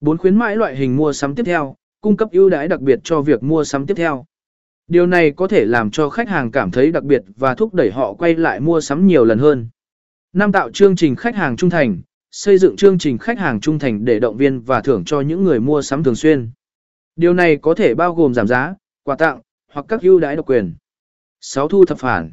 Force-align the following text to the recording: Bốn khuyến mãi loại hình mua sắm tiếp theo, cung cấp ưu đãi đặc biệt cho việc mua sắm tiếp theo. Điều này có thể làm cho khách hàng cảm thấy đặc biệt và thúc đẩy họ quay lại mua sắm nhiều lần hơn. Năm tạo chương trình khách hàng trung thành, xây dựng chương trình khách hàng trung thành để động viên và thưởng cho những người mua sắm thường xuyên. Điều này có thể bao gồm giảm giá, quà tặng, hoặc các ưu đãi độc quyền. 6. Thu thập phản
Bốn 0.00 0.18
khuyến 0.18 0.36
mãi 0.36 0.56
loại 0.56 0.76
hình 0.76 0.96
mua 0.96 1.12
sắm 1.12 1.34
tiếp 1.34 1.42
theo, 1.46 1.76
cung 2.00 2.16
cấp 2.16 2.28
ưu 2.32 2.50
đãi 2.50 2.68
đặc 2.68 2.80
biệt 2.80 3.00
cho 3.04 3.20
việc 3.20 3.42
mua 3.42 3.64
sắm 3.64 3.86
tiếp 3.86 3.94
theo. 3.94 4.24
Điều 4.86 5.06
này 5.06 5.30
có 5.30 5.48
thể 5.48 5.64
làm 5.64 5.90
cho 5.90 6.08
khách 6.08 6.28
hàng 6.28 6.50
cảm 6.50 6.70
thấy 6.70 6.92
đặc 6.92 7.04
biệt 7.04 7.22
và 7.36 7.54
thúc 7.54 7.74
đẩy 7.74 7.90
họ 7.90 8.14
quay 8.14 8.34
lại 8.34 8.60
mua 8.60 8.80
sắm 8.80 9.06
nhiều 9.06 9.24
lần 9.24 9.38
hơn. 9.38 9.68
Năm 10.32 10.52
tạo 10.52 10.70
chương 10.70 10.96
trình 10.96 11.16
khách 11.16 11.36
hàng 11.36 11.56
trung 11.56 11.70
thành, 11.70 12.00
xây 12.30 12.58
dựng 12.58 12.76
chương 12.76 12.98
trình 12.98 13.18
khách 13.18 13.38
hàng 13.38 13.60
trung 13.60 13.78
thành 13.78 14.04
để 14.04 14.20
động 14.20 14.36
viên 14.36 14.60
và 14.60 14.80
thưởng 14.80 15.04
cho 15.04 15.20
những 15.20 15.44
người 15.44 15.60
mua 15.60 15.82
sắm 15.82 16.04
thường 16.04 16.14
xuyên. 16.14 16.50
Điều 17.16 17.34
này 17.34 17.56
có 17.56 17.74
thể 17.74 17.94
bao 17.94 18.14
gồm 18.14 18.34
giảm 18.34 18.46
giá, 18.46 18.74
quà 19.04 19.16
tặng, 19.16 19.40
hoặc 19.72 19.86
các 19.88 20.02
ưu 20.02 20.18
đãi 20.20 20.36
độc 20.36 20.46
quyền. 20.46 20.74
6. 21.40 21.68
Thu 21.68 21.84
thập 21.84 21.98
phản 21.98 22.30